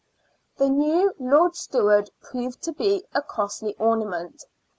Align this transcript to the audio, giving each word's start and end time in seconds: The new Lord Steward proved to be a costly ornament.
The 0.57 0.67
new 0.67 1.13
Lord 1.19 1.55
Steward 1.55 2.09
proved 2.23 2.63
to 2.63 2.73
be 2.73 3.05
a 3.13 3.21
costly 3.21 3.75
ornament. 3.77 4.45